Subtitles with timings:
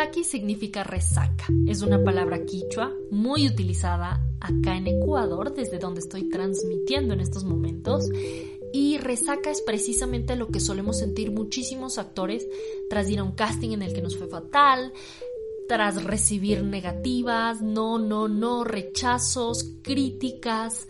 [0.00, 1.46] Chuchaki significa resaca.
[1.66, 7.44] Es una palabra quichua muy utilizada acá en Ecuador, desde donde estoy transmitiendo en estos
[7.44, 8.08] momentos.
[8.72, 12.48] Y resaca es precisamente lo que solemos sentir muchísimos actores
[12.88, 14.94] tras ir a un casting en el que nos fue fatal,
[15.68, 20.88] tras recibir negativas, no, no, no, rechazos, críticas,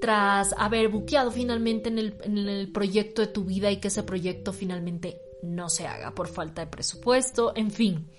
[0.00, 5.16] tras haber buqueado finalmente en el proyecto de tu vida y que ese proyecto finalmente
[5.54, 8.10] no se haga por falta de presupuesto, en fin,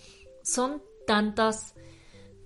[0.44, 1.76] son tantas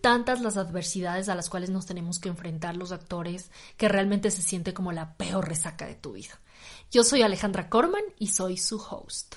[0.02, 4.42] tantas las adversidades a las cuales nos tenemos que enfrentar los actores que realmente se
[4.42, 6.40] siente como la peor resaca de tu vida.
[6.90, 9.36] Yo soy Alejandra Corman y soy su host.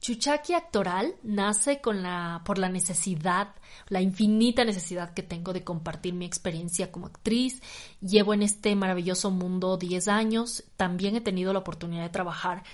[0.00, 3.54] Chuchaki actoral nace con la, por la necesidad,
[3.88, 7.60] la infinita necesidad que tengo de compartir mi experiencia como actriz.
[8.00, 10.64] Llevo en este maravilloso mundo 10 años.
[10.78, 12.64] También he tenido la oportunidad de trabajar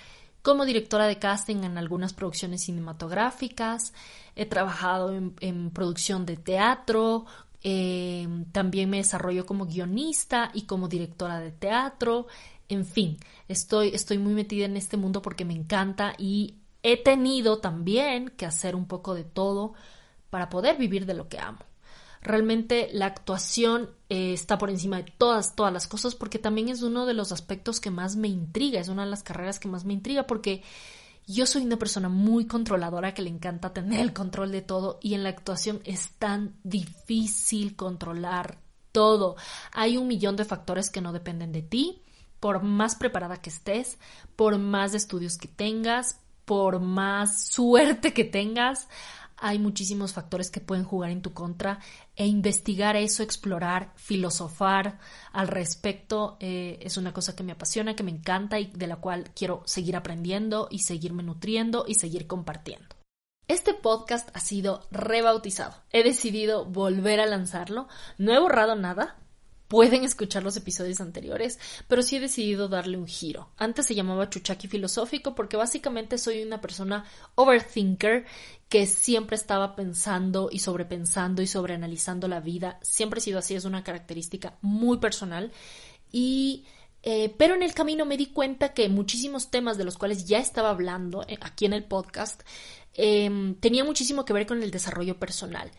[0.46, 3.92] como directora de casting en algunas producciones cinematográficas,
[4.36, 7.26] he trabajado en, producción de teatro,
[7.64, 12.28] em, también me desarrollo como guionista y como directora de teatro,
[12.68, 13.16] en fin,
[13.48, 18.46] estoy, estoy muy metida en este mundo porque me encanta y he tenido también que
[18.46, 19.74] hacer un poco de todo
[20.30, 21.58] para poder vivir de lo que amo.
[22.22, 26.82] Realmente la actuación eh, está por encima de todas, todas las cosas porque también es
[26.82, 29.84] uno de los aspectos que más me intriga, es una de las carreras que más
[29.84, 30.62] me intriga porque
[31.26, 35.14] yo soy una persona muy controladora que le encanta tener el control de todo y
[35.14, 38.58] en la actuación es tan difícil controlar
[38.92, 39.36] todo.
[39.72, 42.02] Hay un millón de factores que no dependen de ti,
[42.38, 43.98] por más preparada que estés,
[44.36, 48.88] por más estudios que tengas, por más suerte que tengas,
[49.36, 51.80] hay muchísimos factores que pueden jugar en tu contra
[52.14, 54.98] e investigar eso, explorar, filosofar
[55.32, 58.96] al respecto eh, es una cosa que me apasiona, que me encanta y de la
[58.96, 62.96] cual quiero seguir aprendiendo y seguirme nutriendo y seguir compartiendo.
[63.48, 65.74] Este podcast ha sido rebautizado.
[65.92, 67.86] He decidido volver a lanzarlo.
[68.18, 69.18] No he borrado nada,
[69.68, 73.50] Pueden escuchar los episodios anteriores, pero sí he decidido darle un giro.
[73.56, 77.04] Antes se llamaba Chuchaki Filosófico porque básicamente soy una persona
[77.34, 78.26] overthinker
[78.68, 82.78] que siempre estaba pensando y sobrepensando y sobreanalizando la vida.
[82.82, 85.52] Siempre he sido así, es una característica muy personal.
[86.12, 86.64] Y
[87.02, 90.38] eh, pero en el camino me di cuenta que muchísimos temas de los cuales ya
[90.38, 92.42] estaba hablando eh, aquí en el podcast
[92.94, 95.70] eh, tenía muchísimo que ver con el desarrollo personal.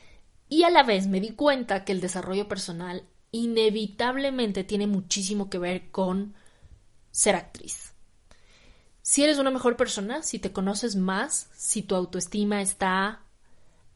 [0.50, 5.60] Y a la vez me di cuenta que el desarrollo personal inevitablemente tiene muchísimo que
[5.60, 6.36] ver con
[7.12, 7.94] ser actriz.
[9.02, 13.22] Si eres una mejor persona, si te conoces más, si tu autoestima está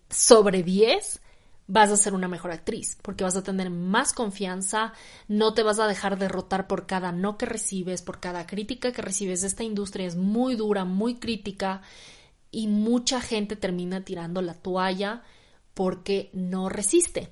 [0.10, 1.22] sobre 10,
[1.68, 4.94] vas a ser una mejor actriz, porque vas a tener más confianza,
[5.28, 9.02] no te vas a dejar derrotar por cada no que recibes, por cada crítica que
[9.02, 9.44] recibes.
[9.44, 11.82] Esta industria es muy dura, muy crítica
[12.52, 15.24] y mucha gente termina tirando la toalla
[15.74, 17.32] porque no resiste.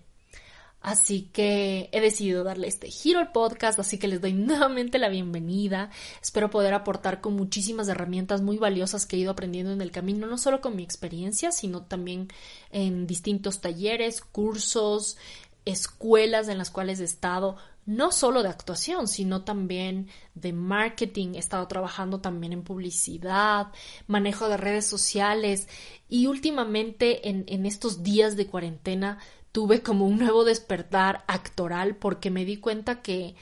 [0.82, 5.10] Así que he decidido darle este giro al podcast, así que les doy nuevamente la
[5.10, 5.90] bienvenida.
[6.22, 10.28] Espero poder aportar con muchísimas herramientas muy valiosas que he ido aprendiendo en el camino,
[10.28, 12.30] no solo con mi experiencia, sino también
[12.72, 15.18] en distintos talleres, cursos,
[15.66, 21.34] escuelas en las cuales he estado, no solo de actuación, sino también de marketing.
[21.34, 23.68] He estado trabajando también en publicidad,
[24.08, 25.68] manejo de redes sociales
[26.08, 29.20] y últimamente en, en estos días de cuarentena
[29.52, 33.36] tuve como un nuevo despertar actoral porque me di cuenta que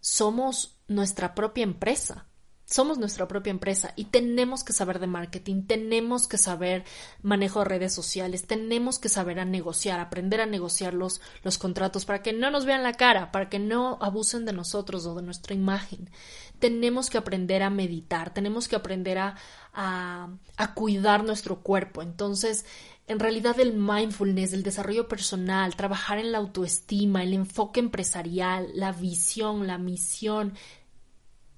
[0.00, 2.26] somos nuestra propia empresa.
[2.74, 6.82] Somos nuestra propia empresa y tenemos que saber de marketing, tenemos que saber
[7.22, 12.04] manejo de redes sociales, tenemos que saber a negociar, aprender a negociar los, los contratos
[12.04, 15.22] para que no nos vean la cara, para que no abusen de nosotros o de
[15.22, 16.10] nuestra imagen.
[16.58, 19.36] Tenemos que aprender a meditar, tenemos que aprender a,
[19.72, 22.02] a, a cuidar nuestro cuerpo.
[22.02, 22.66] Entonces,
[23.06, 28.90] en realidad el mindfulness, el desarrollo personal, trabajar en la autoestima, el enfoque empresarial, la
[28.90, 30.54] visión, la misión,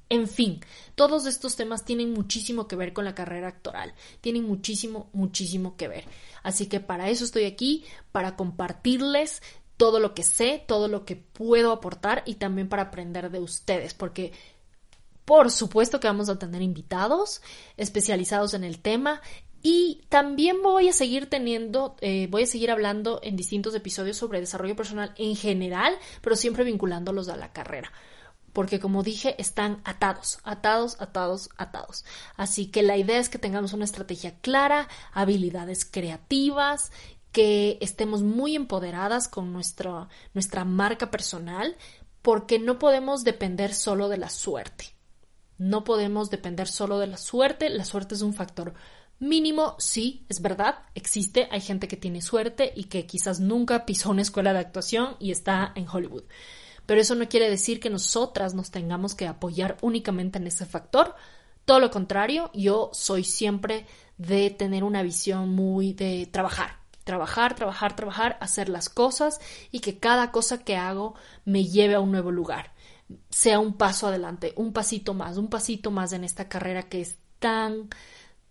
[0.08, 0.60] en fin,
[0.94, 5.88] todos estos temas tienen muchísimo que ver con la carrera actoral, tienen muchísimo, muchísimo que
[5.88, 6.04] ver.
[6.42, 9.42] Así que para eso estoy aquí, para compartirles
[9.76, 13.94] todo lo que sé, todo lo que puedo aportar y también para aprender de ustedes,
[13.94, 14.32] porque
[15.24, 17.42] por supuesto que vamos a tener invitados
[17.76, 19.20] especializados en el tema
[19.60, 24.38] y también voy a seguir teniendo, eh, voy a seguir hablando en distintos episodios sobre
[24.38, 27.90] desarrollo personal en general, pero siempre vinculándolos a la carrera.
[28.56, 32.06] Porque como dije, están atados, atados, atados, atados.
[32.36, 36.90] Así que la idea es que tengamos una estrategia clara, habilidades creativas,
[37.32, 41.76] que estemos muy empoderadas con nuestra, nuestra marca personal,
[42.22, 44.86] porque no podemos depender solo de la suerte.
[45.58, 48.72] No podemos depender solo de la suerte, la suerte es un factor
[49.18, 54.10] Mínimo, sí, es verdad, existe, hay gente que tiene suerte y que quizás nunca pisó
[54.10, 56.24] una escuela de actuación y está en Hollywood.
[56.86, 61.14] Pero eso no quiere decir que nosotras nos tengamos que apoyar únicamente en ese factor.
[61.64, 63.86] Todo lo contrario, yo soy siempre
[64.18, 69.40] de tener una visión muy de trabajar, trabajar, trabajar, trabajar, hacer las cosas
[69.70, 72.72] y que cada cosa que hago me lleve a un nuevo lugar,
[73.30, 77.18] sea un paso adelante, un pasito más, un pasito más en esta carrera que es
[77.38, 77.88] tan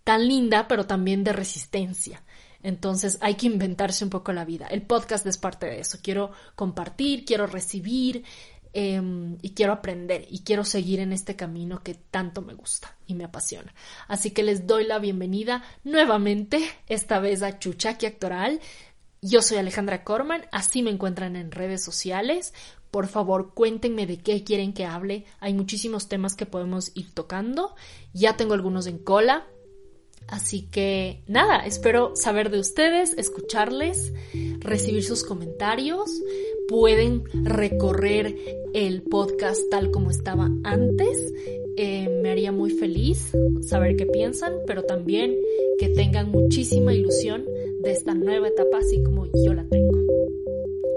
[0.06, 2.22] tan linda, pero también de resistencia.
[2.66, 4.66] Entonces hay que inventarse un poco la vida.
[4.66, 6.00] El podcast es parte de eso.
[6.02, 8.24] Quiero compartir, quiero recibir
[8.74, 13.14] em, y quiero aprender y quiero seguir en este camino que tanto me gusta y
[13.14, 13.72] me apasiona.
[14.08, 18.60] Así que les doy la bienvenida nuevamente, esta vez a Chuchaki Actoral.
[19.22, 22.52] Yo soy Alejandra Corman, así me encuentran en redes sociales.
[22.90, 25.26] Por favor, cuéntenme de qué quieren que hable.
[25.40, 27.76] Hay muchísimos temas que podemos ir tocando.
[28.12, 29.46] Ya tengo algunos en cola,
[30.28, 34.14] Así que nada, espero saber de ustedes, escucharles,
[34.60, 36.10] recibir sus comentarios.
[36.68, 38.36] Pueden recorrer
[38.74, 41.34] el podcast tal como estaba antes.
[41.78, 43.32] Eh, me haría muy feliz
[43.62, 45.36] saber qué piensan, pero también
[45.78, 47.46] que tengan muchísima ilusión
[47.82, 49.98] de esta nueva etapa así como yo la tengo.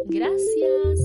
[0.07, 1.01] Gracias.